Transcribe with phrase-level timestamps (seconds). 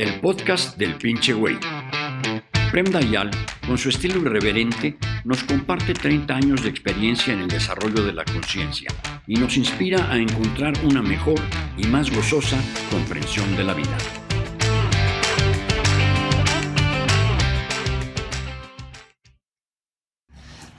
[0.00, 1.58] el podcast del pinche güey.
[2.70, 3.30] Prem Dayal,
[3.66, 8.24] con su estilo irreverente, nos comparte 30 años de experiencia en el desarrollo de la
[8.24, 8.88] conciencia
[9.26, 11.38] y nos inspira a encontrar una mejor
[11.76, 12.56] y más gozosa
[12.90, 13.98] comprensión de la vida.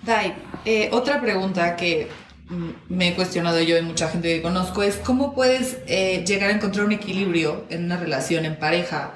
[0.01, 0.33] Dai,
[0.65, 2.09] eh, otra pregunta que
[2.89, 6.53] me he cuestionado yo y mucha gente que conozco es cómo puedes eh, llegar a
[6.53, 9.13] encontrar un equilibrio en una relación en pareja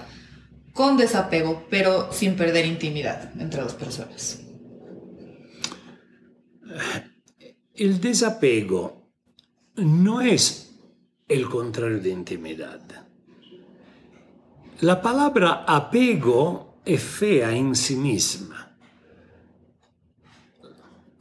[0.73, 4.41] con desapego, pero sin perder intimidad entre dos personas.
[7.73, 9.11] El desapego
[9.75, 10.73] no es
[11.27, 12.81] el contrario de intimidad.
[14.81, 18.65] La palabra apego es fea en sí misma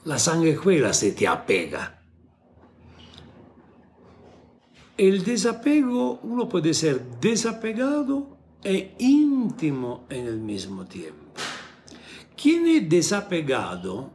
[0.05, 1.94] la sanguijuela se te apega.
[4.97, 11.32] El desapego, uno puede ser desapegado e íntimo en el mismo tiempo.
[12.37, 14.10] Quien es desapegado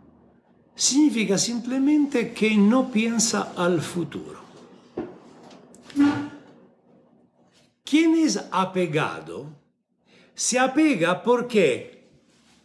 [0.75, 4.39] significa simplemente que no piensa al futuro.
[7.83, 9.47] Quien es apegado
[10.33, 12.07] se apega porque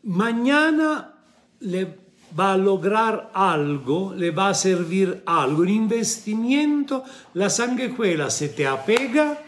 [0.04, 1.14] mañana
[1.58, 2.03] le
[2.38, 5.62] va a lograr algo, le va a servir algo.
[5.62, 9.40] Un investimiento, la sanguijuela se te apega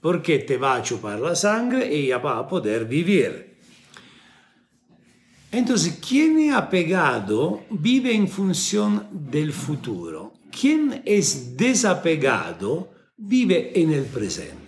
[0.00, 3.56] porque te va a chupar la sangre y ella va a poder vivir.
[5.50, 10.34] Entonces, quien es apegado vive en función del futuro.
[10.50, 14.58] Quien es desapegado vive en el presente.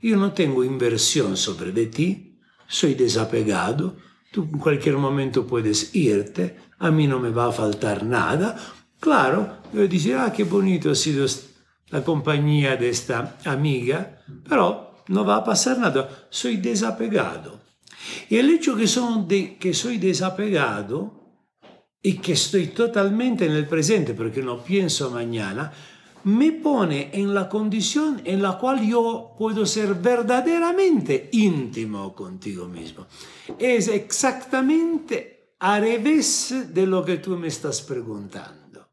[0.00, 3.96] Yo no tengo inversión sobre de ti, soy desapegado,
[4.32, 8.56] tú en cualquier momento puedes irte, a mí no me va a faltar nada.
[8.98, 11.24] Claro, yo dice, ah, qué bonito ha sido
[11.90, 17.60] la compañía de esta amiga, pero no va a pasar nada, soy desapegado.
[18.28, 18.86] Y el hecho que,
[19.28, 21.46] de, que soy desapegado
[22.02, 25.72] y que estoy totalmente en el presente porque no pienso mañana,
[26.24, 33.06] me pone en la condición en la cual yo puedo ser verdaderamente íntimo contigo mismo.
[33.56, 38.90] Es exactamente a revés de lo que tú me estás preguntando.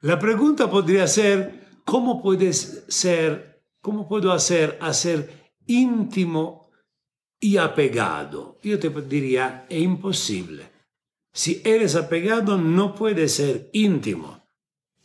[0.00, 6.68] La pregunta podría ser, ¿cómo puedes ser, cómo puedo hacer ser íntimo
[7.38, 8.58] y apegado?
[8.64, 10.72] Yo te diría, es imposible.
[11.32, 14.42] Si eres apegado, no puedes ser íntimo.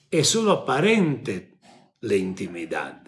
[0.10, 1.60] Es solo aparente
[2.00, 3.04] la intimidad.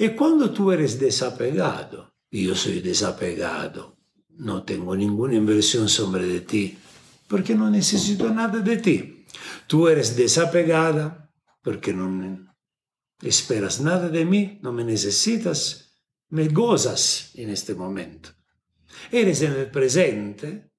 [0.00, 3.99] Y cuando tú eres desapegado, yo soy desapegado,
[4.40, 6.78] no tengo ninguna inversión sobre de ti,
[7.28, 9.26] porque no necesito nada de ti.
[9.66, 11.30] Tú eres desapegada,
[11.62, 12.48] porque no
[13.20, 15.92] esperas nada de mí, no me necesitas,
[16.30, 18.30] me gozas en este momento.
[19.12, 20.72] Eres en el presente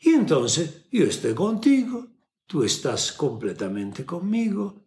[0.00, 2.06] y entonces yo estoy contigo,
[2.46, 4.86] tú estás completamente conmigo.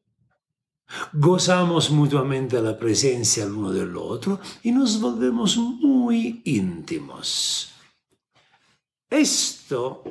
[1.13, 7.74] Gozamos mutuamente la presencia el uno del otro y nos volvemos muy íntimos.
[9.15, 10.03] Esto,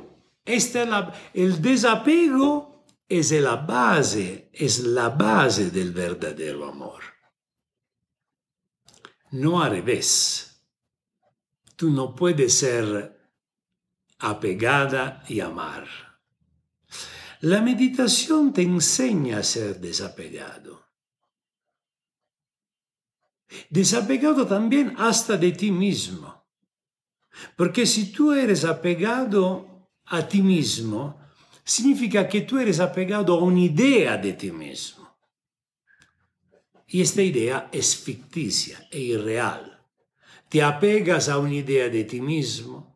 [0.46, 7.02] la, el desapego es la base, es la base del verdadero amor.
[9.32, 10.62] No al revés.
[11.76, 13.20] Tú no puedes ser
[14.20, 15.86] apegada y amar.
[17.40, 20.82] La meditación te enseña a ser desapegado.
[23.68, 26.33] Desapegado también hasta de ti mismo.
[27.56, 31.18] Porque si tú eres apegado a ti mismo,
[31.64, 35.04] significa que tú eres apegado a una idea de ti mismo.
[36.86, 39.80] Y esta idea es ficticia, es irreal.
[40.48, 42.94] Te apegas a una idea de ti mismo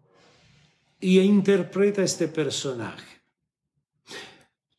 [1.00, 3.18] y interpreta este personaje.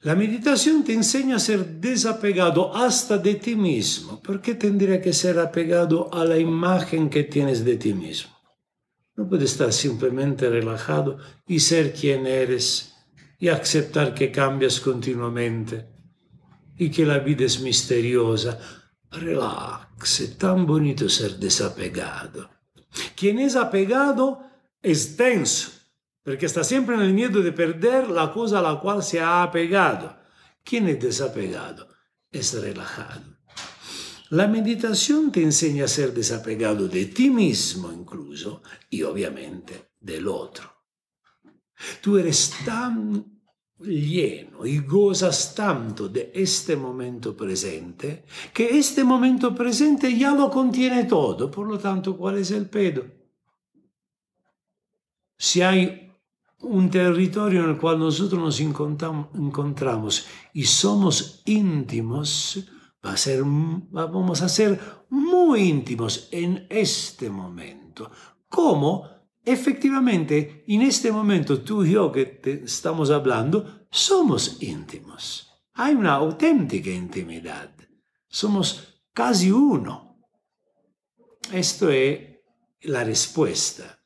[0.02, 4.22] La meditación te enseña a ser desapegado hasta de ti mismo.
[4.22, 8.38] ¿Por qué tendría que ser apegado a la imagen que tienes de ti mismo?
[9.19, 12.95] No puedes estar simplemente relajado y ser quien eres
[13.38, 15.89] y aceptar que cambias continuamente
[16.77, 18.57] y que la vida es misteriosa.
[19.12, 22.50] Relax, es tan bonito ser desapegado.
[23.18, 24.42] Quien es apegado
[24.81, 25.71] es tenso,
[26.24, 29.44] porque está siempre en el miedo de perder la cosa a la cual se ha
[29.44, 30.18] apegado.
[30.63, 31.89] Quien es desapegado
[32.31, 33.38] es relajado.
[34.30, 40.70] La meditación te enseña a ser desapegado de ti mismo incluso y obviamente del otro.
[42.02, 43.26] Tú eres tan
[43.80, 51.06] lleno y gozas tanto de este momento presente que este momento presente ya lo contiene
[51.06, 51.50] todo.
[51.50, 53.20] Por lo tanto, ¿cuál es el pedo?
[55.40, 56.12] si hay
[56.60, 62.66] un territorio en el cual nosotros nos encontramos y somos íntimos,
[63.06, 64.80] va a ser, vamos a ser
[65.10, 68.12] muy íntimos en este momento.
[68.48, 69.07] ¿Cómo?
[69.44, 75.50] Efectivamente, en este momento tú y yo que estamos hablando, somos íntimos.
[75.74, 77.74] Hay una auténtica intimidad.
[78.28, 80.22] Somos casi uno.
[81.52, 82.19] Esto es
[82.81, 84.04] la respuesta.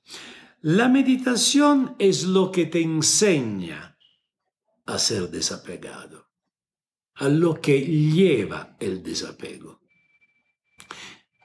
[0.61, 3.97] La meditación es lo que te enseña
[4.85, 6.29] a ser desapegado,
[7.15, 9.81] a lo que lleva el desapego.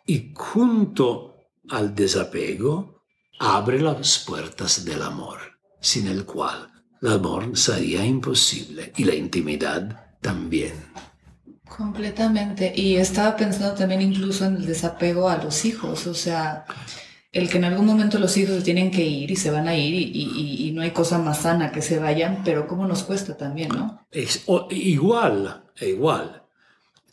[0.07, 1.35] Y junto
[1.69, 3.03] al desapego
[3.39, 5.39] abre las puertas del amor,
[5.81, 6.73] sin el cual
[7.03, 10.73] el amor sería imposible y la intimidad también.
[11.69, 12.73] Completamente.
[12.75, 16.65] Y estaba pensando también incluso en el desapego a los hijos, o sea,
[17.31, 19.95] el que en algún momento los hijos tienen que ir y se van a ir
[19.95, 24.07] y, no hay cosa más sana que se vayan, pero cómo nos cuesta también, ¿no?
[24.11, 26.43] Es igual, igual.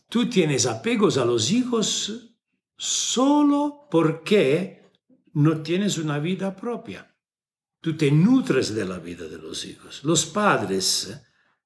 [0.08, 2.36] Tú tienes apegos a los hijos
[2.78, 4.92] solo porque
[5.34, 7.12] no tienes una vida propia.
[7.82, 10.04] Tú te nutres de la vida de los hijos.
[10.04, 11.20] Los padres,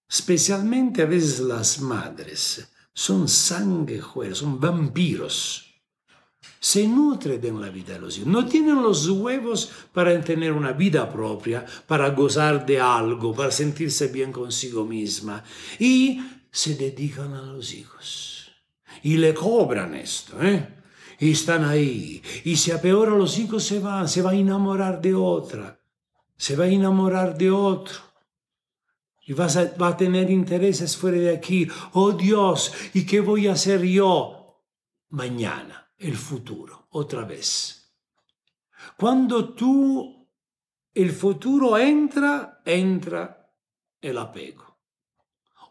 [0.10, 5.69] especialmente a veces las madres, son sanguijuelos, son vampiros
[6.60, 8.28] se nutre de la vida de los hijos.
[8.28, 14.08] No tienen los huevos para tener una vida propia, para gozar de algo, para sentirse
[14.08, 15.44] bien consigo misma.
[15.80, 16.22] Y
[16.52, 18.52] se dedican a los hijos.
[19.04, 20.76] Y le cobran esto, ¿eh?
[21.20, 22.22] Y están ahí.
[22.44, 25.80] Y si a peor los hijos se van, se va a enamorar de otra.
[26.36, 28.00] Se va a enamorar de otro.
[29.26, 31.68] Y va a tener intereses fuera de aquí.
[31.94, 34.60] Oh Dios, ¿y qué voy a hacer yo
[35.10, 35.79] mañana?
[36.00, 37.94] El futuro, otra vez.
[38.98, 40.28] Cuando tú,
[40.94, 43.52] el futuro entra, entra
[44.02, 44.80] el apego.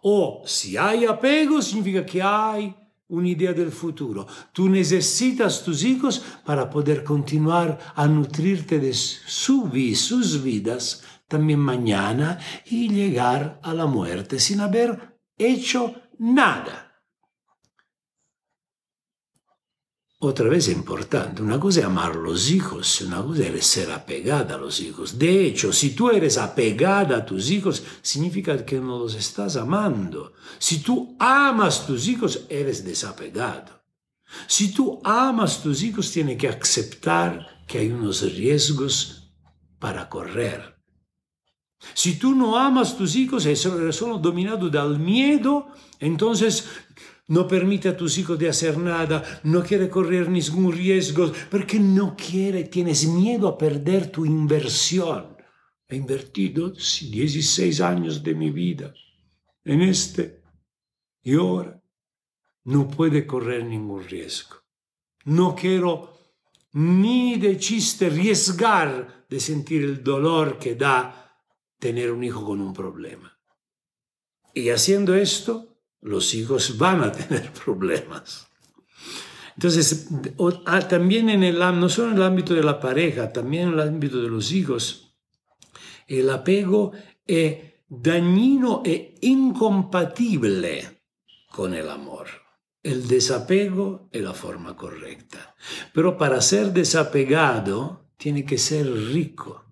[0.02, 2.74] O si hay apego, significa que hay
[3.08, 4.26] una idea del futuro.
[4.52, 12.38] Tú necesitas tus hijos para poder continuar a nutrirte de su, sus vidas también mañana
[12.66, 16.87] y llegar a la muerte sin haber hecho nada.
[20.20, 24.56] Otra vez importante, una cosa es amar a los hijos, una cosa es ser apegada
[24.56, 25.16] a los hijos.
[25.16, 30.32] De hecho, si tú eres apegada a tus hijos, significa que no los estás amando.
[30.58, 33.80] Si tú amas a tus hijos, eres desapegado.
[34.48, 39.30] Si tú amas a tus hijos, tienes que aceptar que hay unos riesgos
[39.78, 40.80] para correr.
[41.94, 45.68] Si tú no amas a tus hijos y son dominados del miedo,
[46.00, 46.64] entonces
[47.28, 52.16] no permite a tus hijos de hacer nada, no quiere correr ningún riesgo, porque no
[52.16, 55.36] quiere, tienes miedo a perder tu inversión.
[55.86, 58.92] He invertido 16 años de mi vida
[59.64, 60.42] en este
[61.22, 61.82] y ahora
[62.64, 64.56] no puede correr ningún riesgo.
[65.24, 66.18] No quiero
[66.72, 71.34] ni de chiste arriesgar de sentir el dolor que da
[71.78, 73.38] tener un hijo con un problema.
[74.54, 75.67] Y haciendo esto,
[76.00, 78.48] los hijos van a tener problemas.
[79.54, 80.08] Entonces,
[80.66, 83.80] ah, también en el, no solo en el ámbito de la pareja, también en el
[83.80, 85.16] ámbito de los hijos,
[86.06, 86.92] el apego
[87.26, 87.56] es
[87.88, 91.02] dañino e incompatible
[91.50, 92.28] con el amor.
[92.82, 95.56] El desapego es la forma correcta.
[95.92, 99.64] Pero para ser desapegado, tiene que ser rico.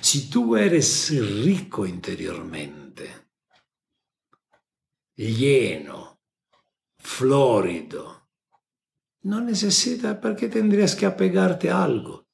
[0.00, 1.12] Si tú eres
[1.44, 2.83] rico interiormente,
[5.16, 6.20] lleno,
[6.98, 8.28] florido.
[9.22, 12.26] No necesita, ¿para qué tendrías que apegarte a algo?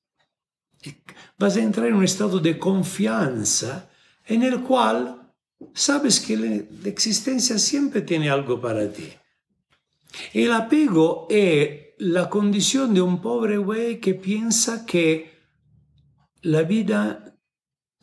[1.39, 3.89] Vas a entrar en un estado de confianza
[4.27, 5.33] en el cual
[5.75, 9.09] sabes que la existencia siempre tiene algo para ti.
[10.33, 15.39] El apego es la condición de un pobre güey que piensa que
[16.43, 17.39] la vida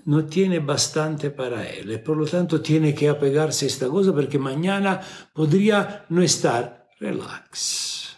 [0.08, 4.40] no tiene bastante para él por lo tanto tiene que apegarse a esta cosa porque
[4.40, 5.02] mañana
[5.34, 8.18] podría no estar relax.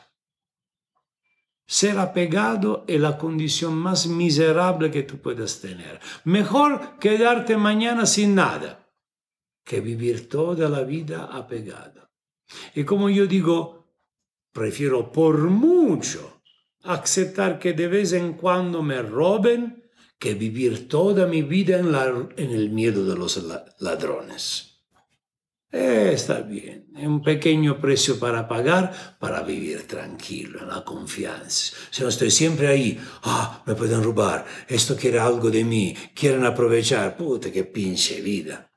[1.65, 5.99] Ser apegado es la condición más miserable que tú puedas tener.
[6.25, 8.87] Mejor quedarte mañana sin nada
[9.63, 12.09] que vivir toda la vida apegado.
[12.75, 13.87] Y como yo digo,
[14.51, 16.41] prefiero por mucho
[16.83, 19.88] aceptar que de vez en cuando me roben
[20.19, 23.41] que vivir toda mi vida en, la, en el miedo de los
[23.79, 24.69] ladrones.
[25.71, 31.75] Eh, está bien, es un pequeño precio para pagar para vivir tranquilo, en la confianza.
[31.91, 36.43] Si no estoy siempre ahí, ah, me pueden robar, esto quiere algo de mí, quieren
[36.43, 38.71] aprovechar, puta, qué pinche vida.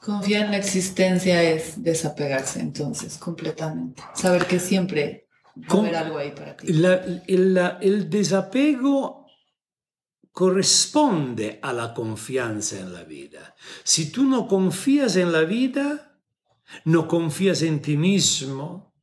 [0.00, 5.28] Confiar en la existencia es desapegarse entonces completamente, saber que siempre
[5.70, 6.66] va a haber algo ahí para ti.
[6.66, 9.17] el desapego
[10.38, 13.56] corresponde a la confianza en la vida.
[13.82, 16.20] Si tú no confías en la vida,
[16.84, 18.94] no confías en ti mismo,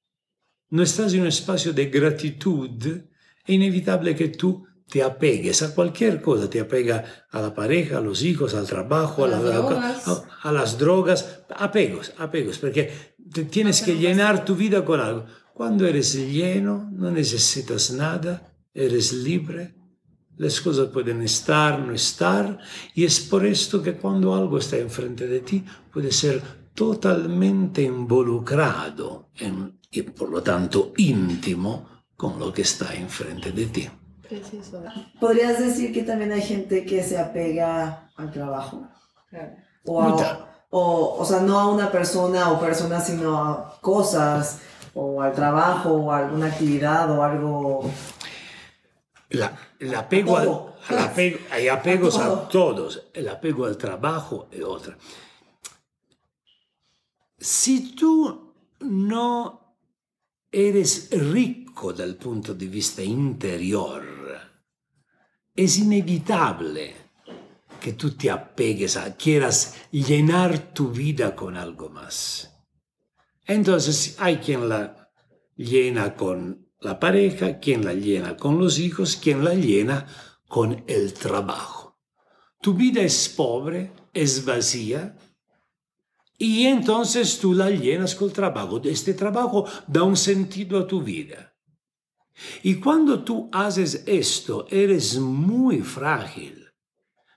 [0.69, 6.21] no estás en un espacio de gratitud, es inevitable que tú te apegues a cualquier
[6.21, 10.07] cosa, te apega a la pareja, a los hijos, al trabajo, a, las, drogas.
[10.41, 12.93] A, las drogas, apegos, apegos, porque
[13.29, 15.25] te tienes que llenar tu vida con algo.
[15.53, 19.74] Cuando eres lleno, no necesitas nada, eres libre,
[20.37, 22.59] las cosas pueden estar, no estar,
[22.93, 26.41] y es por esto que cuando algo está enfrente de ti, puede ser
[26.73, 31.87] totalmente involucrado en, y por lo tanto íntimo
[32.17, 33.89] con lo que está enfrente de ti.
[34.27, 34.83] Preciso.
[35.19, 38.87] ¿Podrías decir que también hay gente que se apega al trabajo?
[39.85, 40.17] O,
[40.69, 44.59] o, o sea, no a una persona o personas, sino a cosas,
[44.93, 47.91] o al trabajo, o a alguna actividad, o algo...
[49.29, 50.37] La, el apego,
[50.87, 54.97] al, apego hay apegos a, a, todos, el apego al trabajo es otra.
[57.37, 59.77] Si tú no
[60.51, 64.03] eres rico dal punto di vista interior,
[65.55, 66.95] es inevitable
[67.79, 72.51] que tú te apegues a, quieras llenar tu vida con algo más.
[73.45, 75.11] Entonces hay quien la
[75.55, 80.07] llena con la pareja, quien la llena con los hijos, quien la llena
[80.47, 81.99] con el trabajo.
[82.61, 85.15] Tu vida es pobre, es vacía,
[86.37, 88.81] y entonces tú la llenas con el trabajo.
[88.83, 91.55] Este trabajo da un sentido a tu vida.
[92.63, 96.65] Y cuando tú haces esto, eres muy frágil.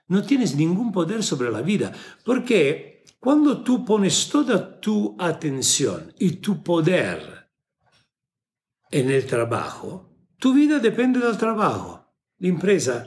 [0.07, 1.93] No tienes ningún poder sobre la vida.
[2.25, 7.38] Porque cuando tú pones toda tu atención y tu poder
[8.91, 12.05] en el trabajo, tu vida depende del trabajo.
[12.37, 13.05] La empresa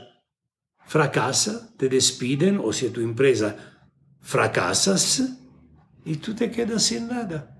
[0.85, 3.55] fracasa, te despiden, o si tu empresa
[4.21, 5.39] fracasas,
[6.05, 7.57] y tú te quedas sin nada.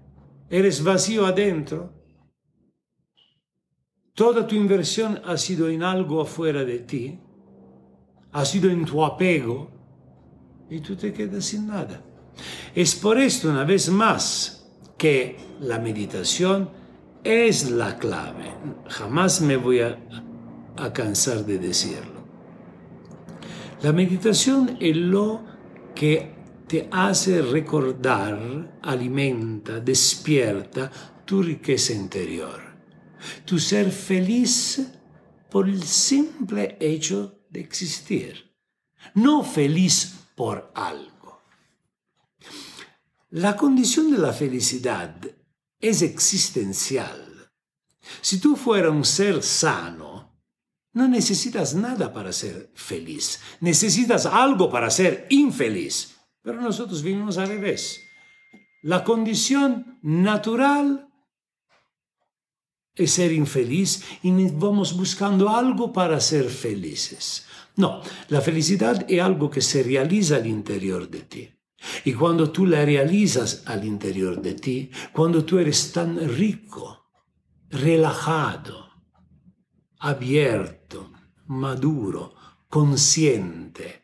[0.49, 1.93] Eres vacío adentro.
[4.13, 7.19] Toda tu inversión ha sido en algo afuera de ti,
[8.31, 9.71] ha sido en tu apego
[10.69, 12.03] y tú te quedas sin nada.
[12.75, 16.69] Es por esto, una vez más, que la meditación
[17.23, 18.53] es la clave.
[18.87, 19.97] Jamás me voy a,
[20.93, 22.23] cansar de decirlo.
[23.81, 25.43] La meditación es lo
[25.93, 26.33] que
[26.67, 30.91] te hace recordar, alimenta, despierta
[31.25, 32.59] tu riqueza interior,
[33.45, 34.81] tu ser feliz
[35.49, 38.51] por el simple hecho de existir,
[39.13, 41.43] no feliz por algo.
[43.29, 45.15] La condición de la felicidad
[45.83, 47.51] es existencial.
[48.21, 50.33] Si tú fueras un ser sano,
[50.93, 56.15] no necesitas nada para ser feliz, necesitas algo para ser infeliz.
[56.41, 58.01] Pero nosotros vivimos al revés.
[58.81, 61.09] La condición natural
[62.95, 67.45] es ser infeliz y vamos buscando algo para ser felices.
[67.75, 71.49] No, la felicidad es algo que se realiza al interior de ti.
[72.05, 77.11] Y cuando tú la realizas al interior de ti, cuando tú eres tan rico,
[77.69, 78.89] relajado,
[79.99, 81.11] abierto,
[81.47, 82.35] maduro,
[82.67, 84.03] consciente,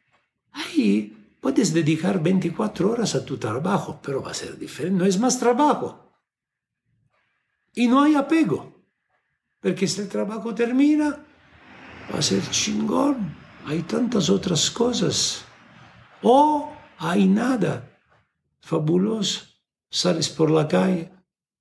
[0.51, 4.97] ahí Puedes dedicar 24 horas a tu trabajo, pero va a ser diferente.
[4.97, 6.13] No es más trabajo.
[7.73, 8.75] Y no hay apego.
[9.61, 11.25] Porque si el trabajo termina,
[12.13, 13.37] va a ser chingón.
[13.65, 15.45] Hay tantas otras cosas.
[16.21, 17.88] O hay nada.
[18.61, 19.45] Fabuloso.
[19.91, 21.11] Sales por la calle,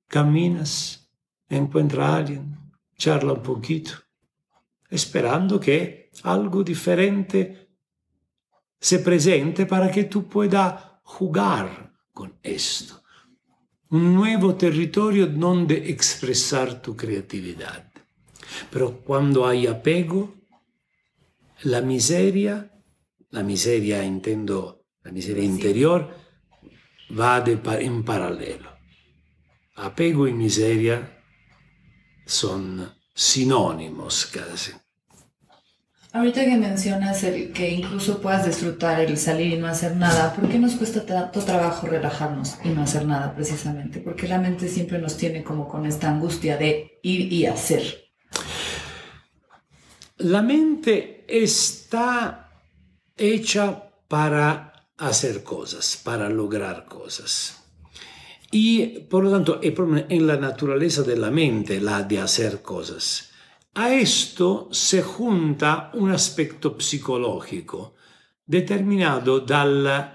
[0.07, 1.11] caminas,
[1.49, 2.59] encuentras a alguien,
[2.97, 3.93] charla un poquito,
[4.91, 7.71] esperando que algo diferente
[8.79, 13.03] se presente para que tú puedas jugar con esto.
[13.91, 17.91] Un nuevo territorio donde expresar tu creatividad.
[18.71, 20.35] Pero cuando hay apego,
[21.63, 22.71] la miseria,
[23.31, 26.28] la miseria intendo, la miseria interior,
[27.11, 28.71] va de, en paralelo.
[29.77, 31.23] Apego y miseria
[32.27, 34.73] son sinónimos casi.
[36.11, 40.49] Ahorita que mencionas el que incluso puedas disfrutar el salir y no hacer nada, ¿por
[40.49, 44.01] qué nos cuesta tanto trabajo relajarnos y no hacer nada precisamente?
[44.01, 48.09] Porque la mente siempre nos tiene como con esta angustia de ir y hacer.
[50.17, 52.51] La mente está
[53.17, 57.63] hecha para hacer cosas, para lograr cosas.
[58.51, 63.31] Y por lo tanto, en la naturaleza de la mente la de hacer cosas.
[63.75, 67.95] A esto se junta un aspecto psicológico
[68.45, 70.15] determinado dal,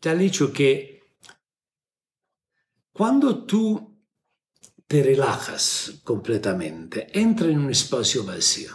[0.00, 0.92] dal hecho que
[2.92, 3.92] cuando tú
[4.86, 8.72] te relajas completamente, entra en un espacio vacío.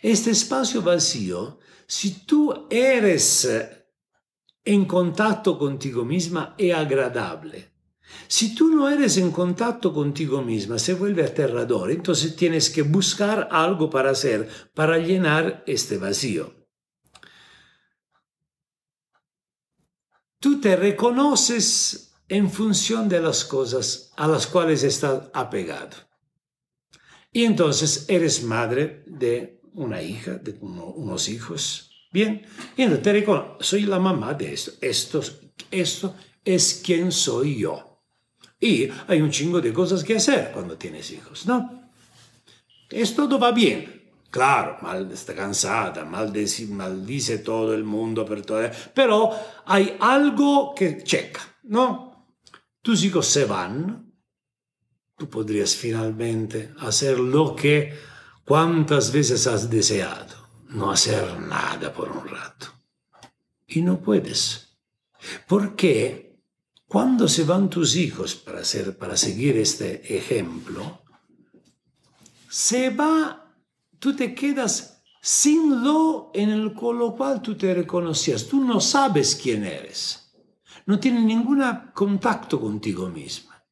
[0.00, 1.58] Este espacio vacío,
[1.90, 3.50] si tú eres
[4.64, 7.72] en contacto contigo misma, es agradable.
[8.28, 11.90] Si tú no eres en contacto contigo misma, se vuelve aterrador.
[11.90, 16.54] Entonces tienes que buscar algo para hacer, para llenar este vacío.
[20.38, 25.96] Tú te reconoces en función de las cosas a las cuales estás apegado.
[27.32, 31.90] Y entonces eres madre de una hija, de unos hijos.
[32.12, 32.42] Bien,
[32.76, 34.72] y entonces te soy la mamá de esto.
[34.80, 35.22] Esto,
[35.70, 38.02] esto es quien soy yo.
[38.58, 41.90] Y hay un chingo de cosas que hacer cuando tienes hijos, ¿no?
[42.90, 44.00] Es todo va bien.
[44.30, 46.32] Claro, mal está cansada, mal
[46.68, 48.24] maldice todo el mundo,
[48.94, 49.30] pero
[49.66, 52.28] hay algo que checa, ¿no?
[52.80, 54.14] Tus hijos se van,
[55.16, 57.92] tú podrías finalmente hacer lo que
[58.50, 60.34] cuántas veces has deseado,
[60.70, 62.66] no hacer nada por un rato.
[63.68, 64.76] Y no puedes.
[65.46, 66.36] ¿Por qué?
[66.88, 68.62] Cuando se van tus hijos para,
[68.98, 71.00] para seguir este ejemplo,
[72.48, 73.54] se va,
[74.00, 78.48] tú te quedas sin lo en el lo cual tú te reconocías.
[78.48, 80.32] Tú no sabes quién eres.
[80.86, 81.62] No tienes ningún
[81.94, 83.64] contacto contigo misma.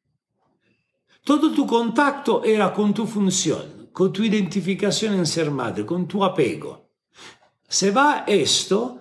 [1.24, 6.24] Todo tu contacto era con tu función, con tu identificación en ser madre, con tu
[6.24, 6.90] apego.
[7.68, 8.98] Se va esto,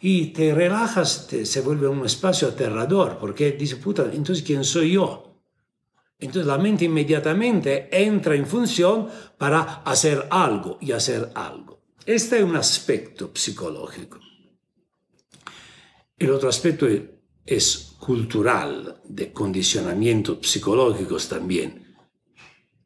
[0.00, 5.42] y te relajas, se vuelve un espacio aterrador, porque dice, puta, entonces ¿quién soy yo?
[6.18, 11.80] Entonces la mente inmediatamente entra en función para hacer algo y hacer algo.
[12.04, 14.18] Este es un aspecto psicológico.
[16.18, 16.86] El otro aspecto
[17.44, 21.89] es cultural, de condicionamientos psicológicos también.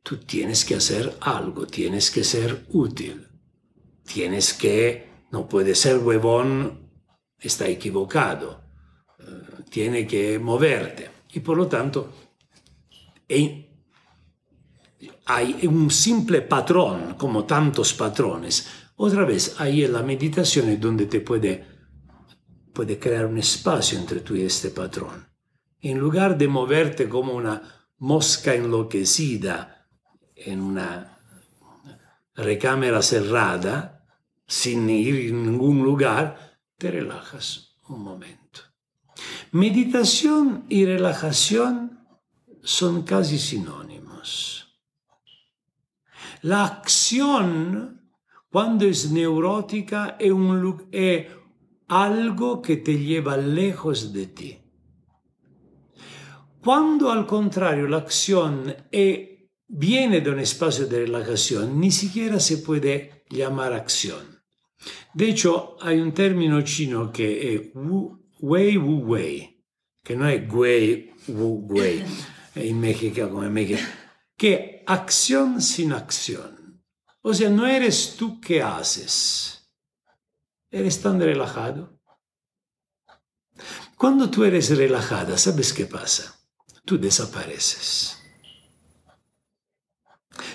[0.04, 3.26] Tú tienes que hacer algo, tienes que ser útil,
[4.04, 6.84] tienes que, no puedes ser huevón
[7.40, 8.60] está equivocado,
[9.18, 9.24] eh,
[9.70, 11.10] tiene que moverte.
[11.32, 12.12] Y por lo tanto,
[15.26, 18.66] hay un simple patrón, como tantos patrones.
[18.96, 21.66] Otra vez, ahí en la meditación es donde te puede,
[22.74, 25.26] puede crear un espacio entre tú y este patrón.
[25.80, 27.62] En lugar de moverte como una
[27.98, 29.83] mosca enloquecida
[30.34, 31.18] en una
[32.34, 34.04] recámara cerrada,
[34.46, 38.60] sin ir en ningún lugar, te relajas un momento.
[39.52, 42.00] Meditación y relajación
[42.62, 44.80] son casi sinónimos.
[46.42, 48.10] La acción,
[48.50, 51.28] cuando es neurótica, es, un, es
[51.88, 54.58] algo que te lleva lejos de ti.
[56.60, 58.74] Cuando al contrario la acción
[59.68, 64.42] viene de un espacio de relajación, ni siquiera se puede llamar acción.
[65.14, 69.64] De hecho, hay un término chino que es wu, wei wu wei,
[70.02, 72.04] que no es wei wu wei
[72.54, 73.80] en México como en México,
[74.36, 76.82] que acción sin acción.
[77.22, 79.70] O sea, no eres tú que haces,
[80.70, 81.98] eres tan relajado.
[83.96, 86.38] Cuando tú eres relajada, ¿sabes qué pasa?
[86.84, 88.23] Tú desapareces.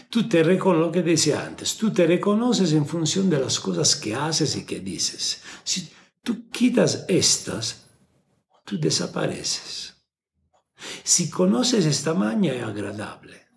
[0.09, 1.03] Tú te lo que
[1.35, 5.43] antes, tú te reconoces en función de las cosas que haces y que dices.
[5.63, 5.87] Si
[6.23, 7.87] tú quitas estas,
[8.65, 9.95] tú desapareces.
[11.03, 13.47] Si conoces esta maña es agradable.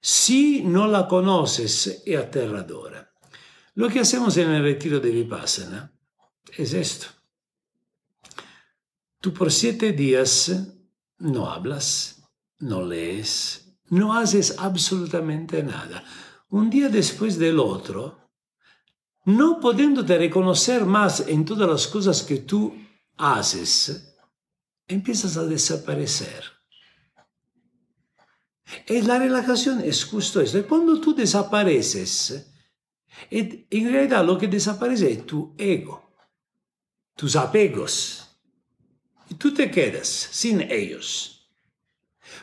[0.00, 3.12] Si no la conoces es aterradora.
[3.74, 5.92] Lo que hacemos en el retiro de Vipassana
[6.56, 7.06] es esto.
[9.18, 10.52] Tú por siete días
[11.18, 12.22] no hablas,
[12.58, 16.04] no lees, no haces absolutamente nada.
[16.50, 18.30] Un día después del otro,
[19.24, 22.74] no pudiéndote reconocer más en todas las cosas que tú
[23.16, 24.16] haces,
[24.86, 26.44] empiezas a desaparecer.
[28.86, 30.58] Y la relajación es justo eso.
[30.58, 32.50] Y cuando tú desapareces,
[33.30, 36.14] en realidad lo que desaparece es tu ego,
[37.14, 38.20] tus apegos.
[39.28, 41.33] Y tú te quedas sin ellos.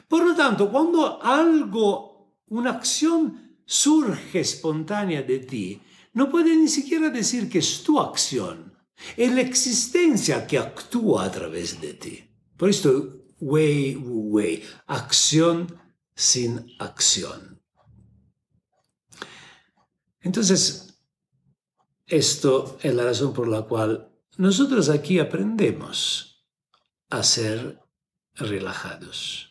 [0.08, 5.82] Por lo tanto, cuando algo, una acción surge espontánea de ti,
[6.14, 8.76] no puedes ni siquiera decir que es tu acción.
[9.18, 12.30] Es la existencia que actúa a través de ti.
[12.58, 15.76] Por esto, way, way, acción
[16.14, 17.62] sin acción.
[20.20, 21.00] Entonces,
[22.06, 26.46] esto es la razón por la cual nosotros aquí aprendemos
[27.10, 27.82] a ser
[28.36, 29.51] relajados.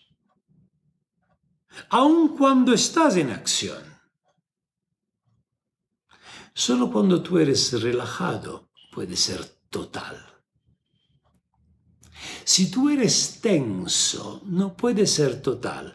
[1.88, 3.82] Aun cuando estás en acción.
[6.52, 10.26] Solo cuando tú eres relajado puede ser total.
[12.44, 15.94] Si tú eres tenso, no puede ser total,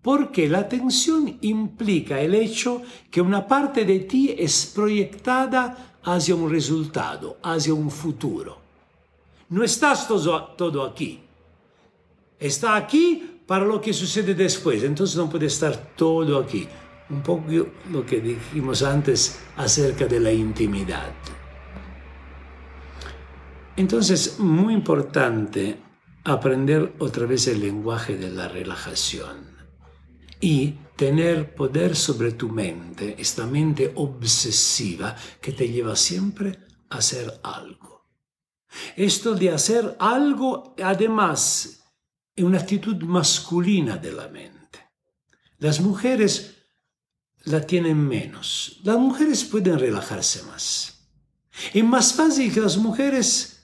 [0.00, 6.48] porque la tensión implica el hecho que una parte de ti es proyectada hacia un
[6.50, 8.58] resultado, hacia un futuro.
[9.48, 11.20] No estás todo, todo aquí.
[12.38, 16.68] Está aquí para lo que sucede después, entonces no puede estar todo aquí.
[17.08, 17.44] Un poco
[17.92, 21.12] lo que dijimos antes acerca de la intimidad.
[23.76, 25.78] Entonces, muy importante
[26.24, 29.56] aprender otra vez el lenguaje de la relajación
[30.40, 36.58] y tener poder sobre tu mente, esta mente obsesiva que te lleva siempre
[36.90, 38.06] a hacer algo.
[38.96, 41.85] Esto de hacer algo, además,
[42.36, 44.78] es una actitud masculina de la mente.
[45.58, 46.54] Las mujeres
[47.44, 48.80] la tienen menos.
[48.84, 51.08] Las mujeres pueden relajarse más.
[51.72, 53.56] Es más fácil que las mujeres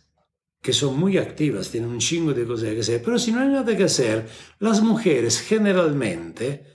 [0.62, 3.48] que son muy activas, tienen un chingo de cosas que hacer, pero si no hay
[3.48, 4.28] nada que hacer,
[4.60, 6.72] las mujeres generalmente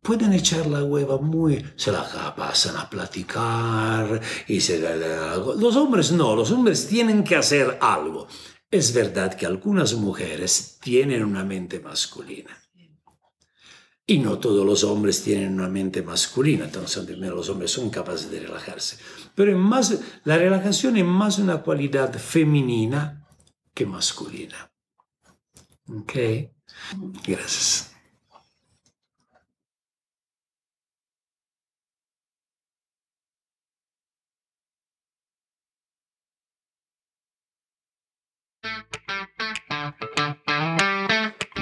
[0.00, 6.36] pueden echar la hueva muy, se la pasan a platicar y se los hombres no,
[6.36, 8.28] los hombres tienen que hacer algo.
[8.70, 12.56] Es verdad que algunas mujeres tienen una mente masculina.
[14.06, 18.40] Y no todos los hombres tienen una mente masculina, entonces los hombres son capaces de
[18.40, 18.98] relajarse.
[19.34, 19.56] Pero
[20.24, 23.26] la relajación es más una cualidad femenina
[23.74, 24.72] que masculina.
[25.88, 26.12] ¿Ok?
[27.24, 27.89] Gracias.